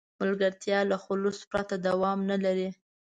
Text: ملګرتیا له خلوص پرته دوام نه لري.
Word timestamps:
ملګرتیا 0.19 0.79
له 0.91 0.97
خلوص 1.05 1.39
پرته 1.51 1.75
دوام 1.87 2.19
نه 2.29 2.37
لري. 2.43 2.69